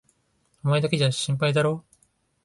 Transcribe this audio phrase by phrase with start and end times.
[0.63, 1.95] お前だけじゃ心配だろう？